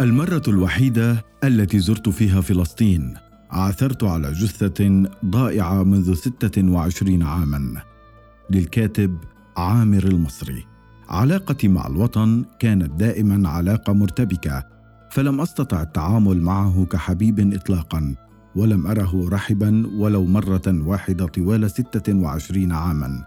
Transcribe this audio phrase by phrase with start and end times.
[0.00, 3.14] المرة الوحيدة التي زرت فيها فلسطين.
[3.50, 7.82] عثرت على جثة ضائعة منذ 26 عاما.
[8.50, 9.16] للكاتب
[9.56, 10.66] عامر المصري.
[11.08, 14.64] علاقتي مع الوطن كانت دائما علاقة مرتبكة
[15.10, 18.14] فلم أستطع التعامل معه كحبيب إطلاقا
[18.56, 23.24] ولم أره رحبا ولو مرة واحدة طوال 26 عاما.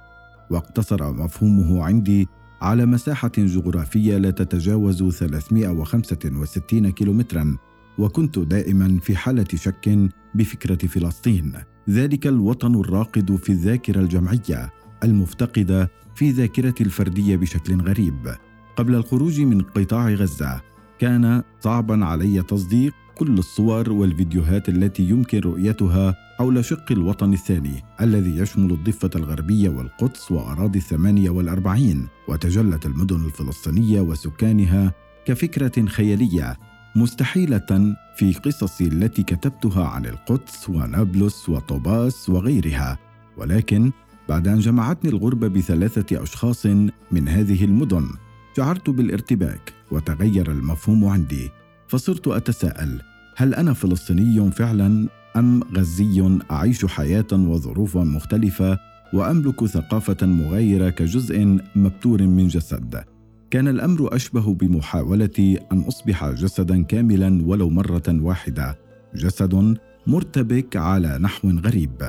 [0.49, 2.27] واقتصر مفهومه عندي
[2.63, 7.57] على مساحة جغرافية لا تتجاوز 365 كيلومترا
[7.97, 11.53] وكنت دائما في حالة شك بفكرة فلسطين.
[11.89, 14.73] ذلك الوطن الراقد في الذاكرة الجمعية
[15.03, 18.35] المفتقدة في ذاكرتي الفردية بشكل غريب.
[18.75, 20.61] قبل الخروج من قطاع غزة
[20.99, 28.37] كان صعبا علي تصديق كل الصور والفيديوهات التي يمكن رؤيتها حول شق الوطن الثاني الذي
[28.37, 34.93] يشمل الضفة الغربية والقدس وأراضي الثمانية والأربعين وتجلت المدن الفلسطينية وسكانها
[35.25, 36.57] كفكرة خيالية
[36.95, 42.99] مستحيلة في قصصي التي كتبتها عن القدس ونابلس وطوباس وغيرها.
[43.37, 43.91] ولكن
[44.29, 46.65] بعد أن جمعتني الغربة بثلاثة أشخاص
[47.11, 48.09] من هذه المدن
[48.57, 51.49] شعرت بالارتباك وتغير المفهوم عندي
[51.87, 53.01] فصرت أتساءل
[53.35, 58.79] هل أنا فلسطيني فعلا؟ أم غزي أعيش حياة وظروفا مختلفة
[59.13, 63.03] وأملك ثقافة مغايرة كجزء مبتور من جسد.
[63.51, 68.79] كان الأمر أشبه بمحاولة أن أصبح جسدا كاملا ولو مرة واحدة.
[69.15, 72.03] جسد مرتبك على نحو غريب.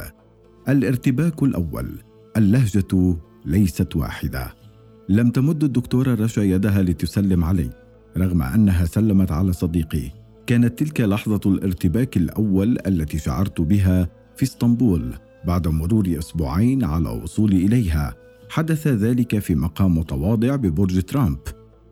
[0.68, 1.98] الارتباك الأول
[2.36, 4.54] اللهجة ليست واحدة.
[5.08, 7.70] لم تمد الدكتورة رشا يدها لتسلم علي
[8.18, 15.14] رغم أنها سلمت على صديقي كانت تلك لحظة الارتباك الأول التي شعرت بها في إسطنبول
[15.46, 18.14] بعد مرور أسبوعين على وصولي إليها.
[18.48, 21.38] حدث ذلك في مقام متواضع ببرج ترامب.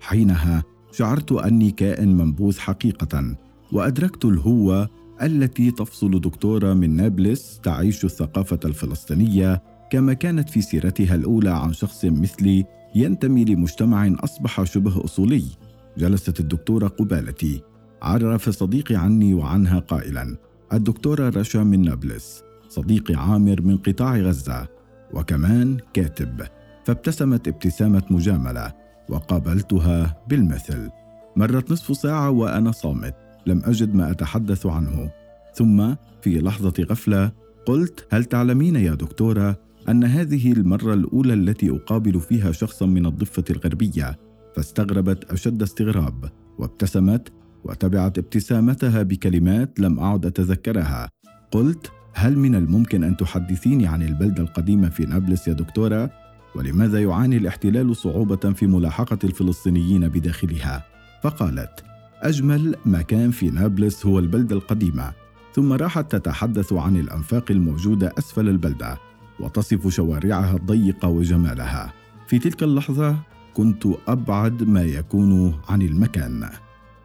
[0.00, 3.36] حينها شعرت أني كائن منبوذ حقيقة
[3.72, 4.88] وأدركت الهوة
[5.22, 12.04] التي تفصل دكتورة من نابلس تعيش الثقافة الفلسطينية كما كانت في سيرتها الأولى عن شخص
[12.04, 15.44] مثلي ينتمي لمجتمع أصبح شبه أصولي.
[15.98, 17.71] جلست الدكتورة قبالتي.
[18.02, 20.36] عرف صديقي عني وعنها قائلا
[20.72, 24.68] الدكتورة رشا من نابلس صديقي عامر من قطاع غزة
[25.12, 26.42] وكمان كاتب
[26.84, 28.72] فابتسمت ابتسامة مجاملة
[29.08, 30.90] وقابلتها بالمثل.
[31.36, 33.14] مرت نصف ساعة وأنا صامت
[33.46, 35.10] لم أجد ما أتحدث عنه.
[35.54, 37.32] ثم في لحظة غفلة
[37.66, 39.56] قلت هل تعلمين يا دكتورة
[39.88, 44.18] أن هذه المرة الأولى التي أقابل فيها شخصا من الضفة الغربية؟
[44.56, 47.32] فاستغربت أشد استغراب وابتسمت
[47.64, 51.08] وتبعت ابتسامتها بكلمات لم أعد أتذكرها
[51.50, 56.10] قلت هل من الممكن أن تحدثيني عن البلدة القديمة في نابلس يا دكتورة؟
[56.54, 60.84] ولماذا يعاني الاحتلال صعوبة في ملاحقة الفلسطينيين بداخلها؟
[61.22, 61.84] فقالت
[62.22, 65.12] أجمل مكان في نابلس هو البلدة القديمة
[65.54, 68.98] ثم راحت تتحدث عن الأنفاق الموجودة أسفل البلدة
[69.40, 71.92] وتصف شوارعها الضيقة وجمالها
[72.26, 73.16] في تلك اللحظة
[73.54, 76.50] كنت أبعد ما يكون عن المكان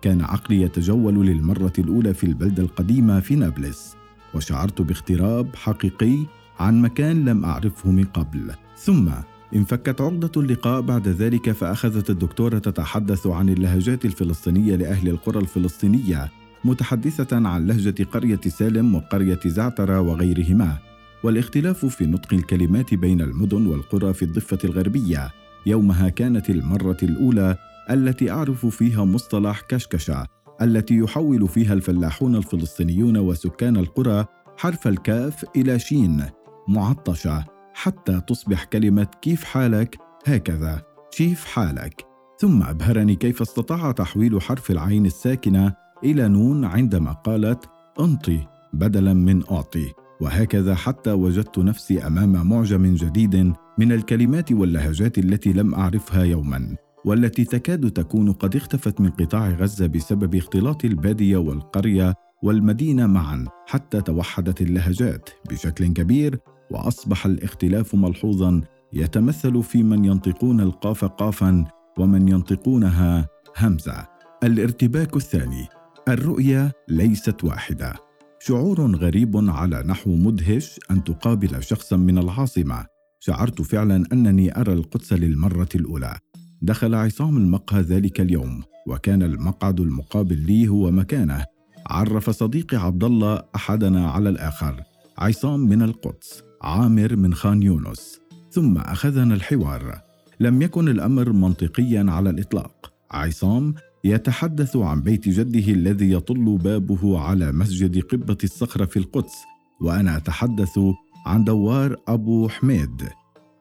[0.02, 3.96] كان عقلي يتجول للمرة الأولى في البلدة القديمة في نابلس
[4.34, 6.18] وشعرت باغتراب حقيقي
[6.60, 8.52] عن مكان لم أعرفه من قبل.
[8.78, 9.10] ثم
[9.56, 16.32] انفكت عقدة اللقاء بعد ذلك فأخذت الدكتورة تتحدث عن اللهجات الفلسطينية لأهل القرى الفلسطينية
[16.66, 20.78] متحدثة عن لهجة قرية سالم وقرية زعترة وغيرهما.
[21.24, 25.32] والاختلاف في نطق الكلمات بين المدن والقرى في الضفة الغربية
[25.66, 27.58] يومها كانت المرة الأولى
[27.90, 30.26] التي أعرف فيها مصطلح كشكشة
[30.62, 34.26] التي يحول فيها الفلاحون الفلسطينيون وسكان القرى
[34.58, 36.24] حرف الكاف إلى شين
[36.68, 40.82] معطشة حتى تصبح كلمة كيف حالك؟ هكذا
[41.12, 42.06] كيف حالك.
[42.40, 45.74] ثم أبهرني كيف استطاع تحويل حرف العين الساكنة
[46.04, 47.66] إلى نون عندما قالت
[48.00, 49.94] أنطي بدلا من أعطي.
[50.22, 56.76] وهكذا حتى وجدت نفسي أمام معجم جديد من الكلمات واللهجات التي لم أعرفها يوما.
[57.08, 62.14] والتي تكاد تكون قد اختفت من قطاع غزة بسبب اختلاط البادية والقرية
[62.44, 66.40] والمدينة معا حتى توحدت اللهجات بشكل كبير
[66.72, 68.62] وأصبح الاختلاف ملحوظا
[68.94, 71.66] يتمثل في من ينطقون القاف قافا
[71.98, 73.28] ومن ينطقونها
[73.58, 74.08] همزة.
[74.44, 75.68] الارتباك الثاني
[76.08, 77.94] الرؤية ليست واحدة.
[78.40, 82.86] شعور غريب على نحو مدهش أن تقابل شخصا من العاصمة.
[83.20, 86.18] شعرت فعلا أنني أرى القدس للمرة الأولى.
[86.62, 91.46] دخل عصام المقهى ذلك اليوم وكان المقعد المقابل لي هو مكانه
[91.88, 94.84] عرف صديقي عبد الله أحدنا على الآخر
[95.18, 98.20] عصام من القدس عامر من خان يونس.
[98.52, 100.02] ثم أخذنا الحوار.
[100.40, 102.94] لم يكن الأمر منطقيا على الإطلاق.
[103.12, 103.74] عصام
[104.04, 109.34] يتحدث عن بيت جده الذي يطل بابه على مسجد قبة الصخرة في القدس
[109.82, 110.80] وأنا أتحدث
[111.26, 113.10] عن دوار أبو حميد.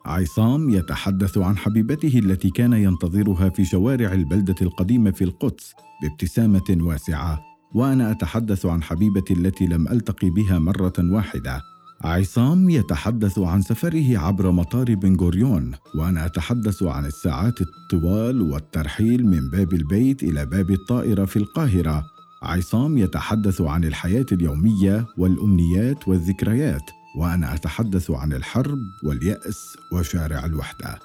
[0.06, 5.72] عصام يتحدث عن حبيبته التي كان ينتظرها في شوارع البلدة القديمة في القدس
[6.02, 7.40] بابتسامة واسعة
[7.74, 11.62] وأنا أتحدث عن حبيبتي التي لم ألتقي بها مرة واحدة.
[12.04, 19.50] عصام يتحدث عن سفره عبر مطار بن غوريون وأنا أتحدث عن الساعات الطوال والترحيل من
[19.50, 22.04] باب البيت إلى باب الطائرة في القاهرة.
[22.42, 26.90] عصام يتحدث عن الحياة اليومية والأمنيات والذكريات.
[27.16, 30.98] وأنا أتحدث عن الحرب واليأس وشارع الوحدة.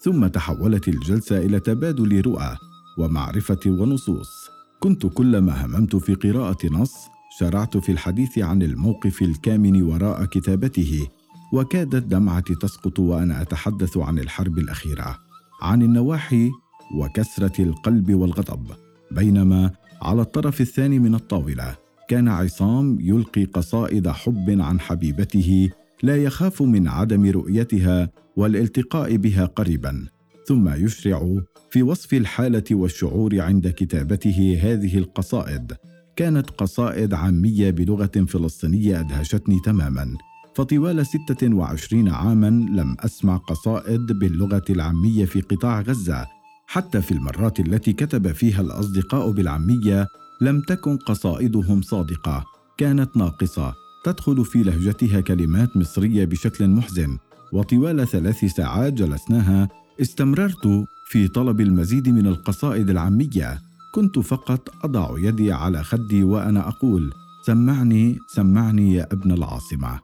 [0.00, 2.56] ثم تحولت الجلسة إلى تبادل رؤى
[2.98, 4.50] ومعرفة ونصوص.
[4.80, 6.94] كنت كلما هممت في قراءة نص
[7.38, 11.08] شرعت في الحديث عن الموقف الكامن وراء كتابته
[11.52, 15.18] وكادت دمعتي تسقط وأنا أتحدث عن الحرب الأخيرة.
[15.62, 16.50] عن النواحي
[16.98, 18.66] وكسرة القلب والغضب
[19.10, 19.70] بينما
[20.02, 21.83] على الطرف الثاني من الطاولة.
[22.08, 25.70] كان عصام يلقي قصائد حب عن حبيبته
[26.02, 30.06] لا يخاف من عدم رؤيتها والالتقاء بها قريبا.
[30.48, 31.40] ثم يشرع
[31.70, 35.72] في وصف الحالة والشعور عند كتابته هذه القصائد.
[36.16, 40.16] كانت قصائد عامية بلغة فلسطينية أدهشتني تماما.
[40.54, 46.26] فطوال 26 عاما لم أسمع قصائد باللغة العامية في قطاع غزة
[46.66, 50.06] حتى في المرات التي كتب فيها الأصدقاء بالعامية
[50.40, 52.44] لم تكن قصائدهم صادقة.
[52.78, 53.74] كانت ناقصة.
[54.04, 57.18] تدخل في لهجتها كلمات مصرية بشكل محزن.
[57.52, 59.68] وطوال ثلاث ساعات جلسناها.
[60.00, 63.60] استمررت في طلب المزيد من القصائد العامية.
[63.94, 67.12] كنت فقط أضع يدي على خدي وأنا أقول
[67.46, 70.00] سمعني سمعني يا ابن العاصمة.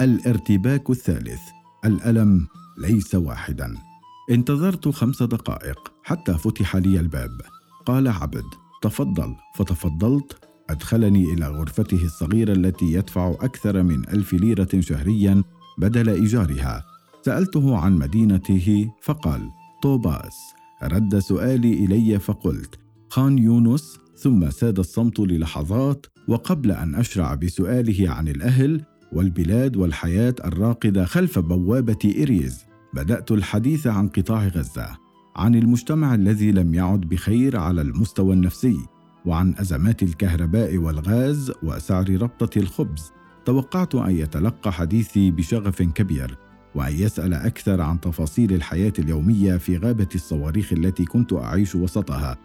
[0.00, 1.40] الارتباك الثالث.
[1.84, 2.46] الألم
[2.78, 3.74] ليس واحدا.
[4.30, 7.40] انتظرت خمس دقائق حتى فتح لي الباب.
[7.86, 8.44] قال عبد
[8.82, 9.34] تفضل.
[9.54, 10.38] فتفضلت.
[10.70, 15.42] أدخلني إلى غرفته الصغيرة التي يدفع أكثر من ألف ليرة شهريا
[15.78, 16.84] بدل إيجارها.
[17.22, 19.50] سألته عن مدينته فقال
[19.82, 20.34] طوباس.
[20.82, 22.78] رد سؤالي إلي فقلت
[23.08, 23.98] خان يونس.
[24.18, 32.14] ثم ساد الصمت للحظات وقبل أن أشرع بسؤاله عن الأهل والبلاد والحياة الراقدة خلف بوابة
[32.22, 32.64] اريز
[32.94, 35.07] بدأت الحديث عن قطاع غزة.
[35.38, 38.76] عن المجتمع الذي لم يعد بخير على المستوى النفسي
[39.26, 43.12] وعن أزمات الكهرباء والغاز واسعار ربطة الخبز
[43.44, 46.38] توقعت أن يتلقى حديثي بشغف كبير
[46.74, 52.36] وأن يسأل أكثر عن تفاصيل الحياة اليومية في غابة الصواريخ التي كنت أعيش وسطها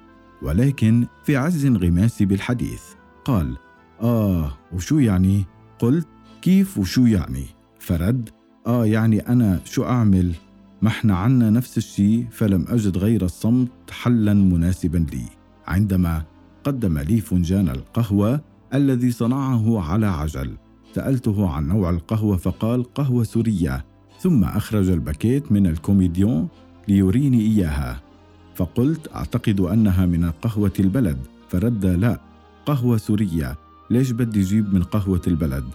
[0.41, 2.81] ولكن في عز انغماسي بالحديث
[3.25, 3.57] قال
[4.01, 5.45] آه وشو يعني؟
[5.79, 6.07] قلت
[6.41, 7.45] كيف وشو يعني؟
[7.79, 8.29] فرد
[8.67, 10.33] آه يعني أنا شو أعمل؟
[10.83, 15.23] ما إحنا عنا نفس الشيء فلم أجد غير الصمت حلا مناسبا لي.
[15.67, 16.23] عندما
[16.63, 18.41] قدم لي فنجان القهوة
[18.73, 20.57] الذي صنعه على عجل
[20.95, 23.85] سألته عن نوع القهوة فقال قهوة سورية.
[24.19, 26.47] ثم أخرج الباكيت من الكوميدينو
[26.87, 28.01] ليريني إياها.
[28.55, 31.17] فقلت أعتقد أنها من قهوة البلد.
[31.49, 32.19] فرد لا
[32.65, 33.57] قهوة سورية.
[33.89, 35.65] ليش بدي جيب من قهوة البلد؟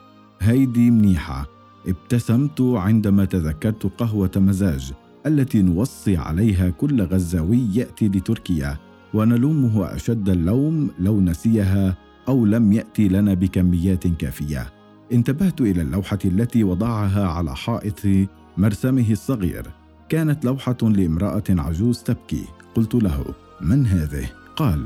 [0.40, 1.46] هيدي منيحة.
[1.86, 4.92] ابتسمت عندما تذكرت قهوة مزاج.
[5.28, 8.76] التي نوصي عليها كل غزاوي يأتي لتركيا
[9.14, 11.96] ونلومه أشد اللوم لو نسيها
[12.28, 14.72] أو لم يأتي لنا بكميات كافية.
[15.12, 19.66] انتبهت إلى اللوحة التي وضعها على حائط مرسمه الصغير.
[20.08, 22.44] كانت لوحة لامرأة عجوز تبكي.
[22.74, 23.24] قلت له
[23.60, 24.82] من هذه؟ قال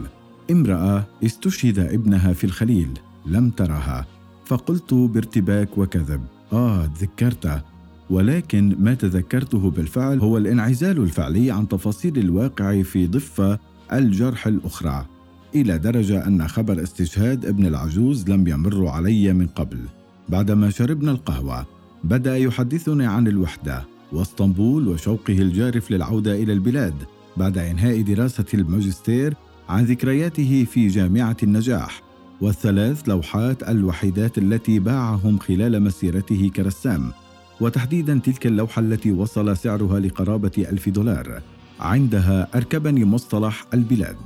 [0.50, 4.06] امرأة استشهد ابنها في الخليل لم ترها.
[4.44, 6.20] فقلت بارتباك وكذب
[6.52, 7.71] آه تذكرته
[8.10, 13.58] ولكن ما تذكرته بالفعل هو الانعزال الفعلي عن تفاصيل الواقع في ضفة
[13.92, 15.06] الجرح الأخرى
[15.54, 19.78] إلى درجة أن خبر استشهاد ابن العجوز لم يمر علي من قبل.
[20.28, 21.66] بعدما شربنا القهوة
[22.04, 26.94] بدأ يحدثني عن الوحدة واسطنبول وشوقه الجارف للعودة إلى البلاد
[27.36, 29.34] بعد إنهاء دراسة الماجستير
[29.68, 32.02] عن ذكرياته في جامعة النجاح
[32.40, 37.12] والثلاث لوحات الوحيدات التي باعهم خلال مسيرته كرسام.
[37.60, 41.42] وتحديدا تلك اللوحة التي وصل سعرها لقرابة ألف دولار
[41.80, 44.16] عندها أركبني مصطلح البلاد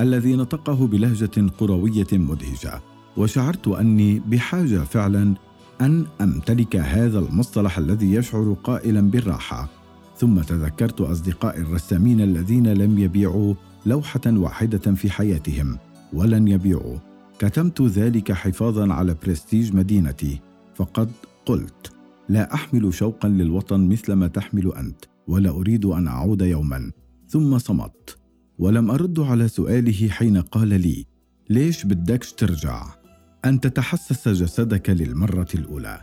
[0.00, 2.80] الذي نطقه بلهجة قروية مدهشة.
[3.16, 5.34] وشعرت أني بحاجة فعلا
[5.80, 9.68] أن أمتلك هذا المصطلح الذي يشعر قائلا بالراحة.
[10.16, 13.54] ثم تذكرت أصدقائي الرسامين الذين لم يبيعوا
[13.86, 15.78] لوحة واحدة في حياتهم
[16.12, 16.96] ولن يبيعوا.
[17.38, 20.40] كتمت ذلك حفاظا على برستيج مدينتي
[20.74, 21.10] فقد
[21.46, 21.91] قلت
[22.32, 26.90] لا أحمل شوقا للوطن مثل ما تحمل أنت ولا أريد أن أعود يوما.
[27.28, 28.18] ثم صمت.
[28.58, 31.06] ولم أرد على سؤاله حين قال لي
[31.50, 32.86] ليش بدكش ترجع؟
[33.44, 36.00] أن تتحسس جسدك للمرة الأولى.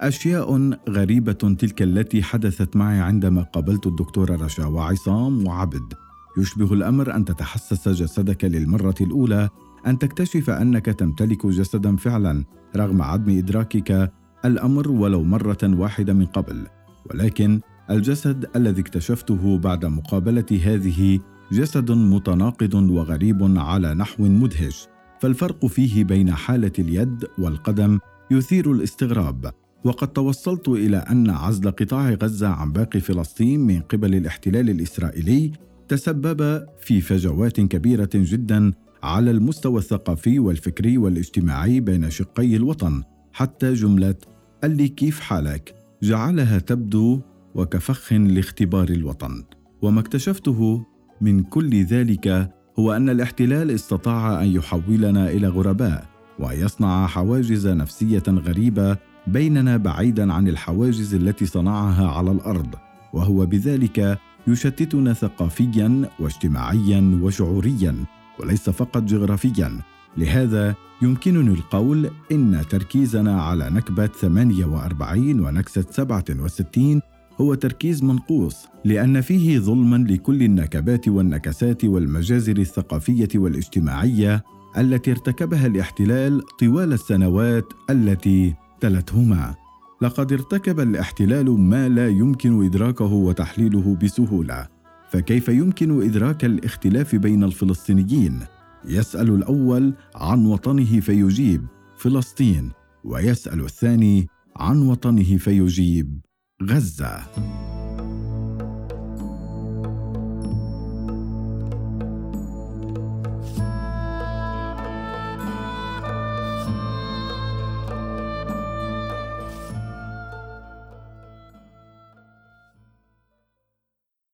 [0.00, 5.94] أشياء غريبة تلك التي حدثت معي عندما قابلت الدكتور رشا وعصام وعبد.
[6.38, 9.48] يشبه الأمر أن تتحسس جسدك للمرة الأولى
[9.86, 12.44] أن تكتشف أنك تمتلك جسدا فعلا
[12.76, 14.12] رغم عدم إدراكك
[14.44, 16.66] الأمر ولو مرة واحدة من قبل
[17.10, 21.20] ولكن الجسد الذي اكتشفته بعد مقابلة هذه
[21.52, 24.88] جسد متناقض وغريب على نحو مدهش
[25.20, 27.98] فالفرق فيه بين حالة اليد والقدم
[28.30, 29.52] يثير الاستغراب.
[29.84, 35.52] وقد توصلت إلى أن عزل قطاع غزة عن باقي فلسطين من قبل الاحتلال الإسرائيلي
[35.88, 43.02] تسبب في فجوات كبيرة جدا على المستوى الثقافي والفكري والاجتماعي بين شقي الوطن.
[43.38, 44.14] حتى جملة
[44.62, 47.20] قال لي كيف حالك؟ جعلها تبدو
[47.54, 49.44] وكفخ لاختبار الوطن.
[49.82, 50.86] وما اكتشفته
[51.20, 56.06] من كل ذلك هو أن الاحتلال استطاع أن يحولنا إلى غرباء
[56.38, 62.74] ويصنع حواجز نفسية غريبة بيننا بعيدا عن الحواجز التي صنعها على الأرض.
[63.12, 68.04] وهو بذلك يشتتنا ثقافيا واجتماعيا وشعوريا
[68.40, 69.78] وليس فقط جغرافيا.
[70.16, 77.00] لهذا يمكنني القول إن تركيزنا على نكبة 48 ونكسة 67
[77.40, 84.44] هو تركيز منقوص لأن فيه ظلما لكل النكبات والنكسات والمجازر الثقافية والاجتماعية
[84.78, 89.54] التي ارتكبها الاحتلال طوال السنوات التي تلتهما.
[90.02, 94.68] لقد ارتكب الاحتلال ما لا يمكن إدراكه وتحليله بسهولة
[95.10, 98.40] فكيف يمكن إدراك الاختلاف بين الفلسطينيين؟
[98.84, 101.66] يسأل الأول عن وطنه فيجيب
[101.96, 102.70] فلسطين
[103.04, 106.20] ويسأل الثاني عن وطنه فيجيب
[106.62, 107.77] غزة.